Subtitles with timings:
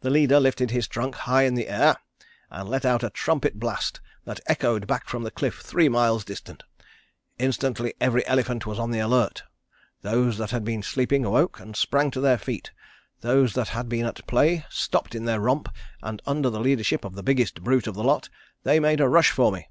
[0.00, 1.98] The leader lifted his trunk high in the air,
[2.48, 6.62] and let out a trumpet blast that echoed back from the cliff three miles distant.
[7.38, 9.42] Instantly every elephant was on the alert.
[10.00, 12.70] Those that had been sleeping awoke, and sprang to their feet.
[13.20, 15.68] Those that had been at play stopped in their romp,
[16.02, 18.30] and under the leadership of the biggest brute of the lot
[18.62, 19.68] they made a rush for me.